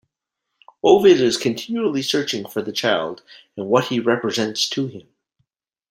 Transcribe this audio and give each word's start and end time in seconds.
Ovid 0.83 1.21
is 1.21 1.37
continually 1.37 2.01
searching 2.01 2.47
for 2.47 2.63
the 2.63 2.71
Child 2.71 3.21
and 3.55 3.67
what 3.67 3.89
he 3.89 3.99
represents 3.99 4.67
to 4.69 4.87
him. 4.87 5.07